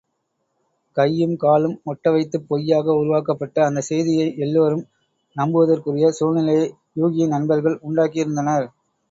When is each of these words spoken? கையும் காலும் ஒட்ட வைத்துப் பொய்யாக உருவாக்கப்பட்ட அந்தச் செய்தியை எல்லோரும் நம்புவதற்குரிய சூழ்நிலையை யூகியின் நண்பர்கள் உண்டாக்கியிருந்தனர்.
கையும் 0.97 1.35
காலும் 1.37 1.75
ஒட்ட 1.83 2.11
வைத்துப் 2.11 2.47
பொய்யாக 2.47 2.95
உருவாக்கப்பட்ட 3.01 3.67
அந்தச் 3.67 3.89
செய்தியை 3.89 4.27
எல்லோரும் 4.39 4.83
நம்புவதற்குரிய 5.35 6.09
சூழ்நிலையை 6.19 6.65
யூகியின் 6.95 7.33
நண்பர்கள் 7.35 7.79
உண்டாக்கியிருந்தனர். 7.85 8.67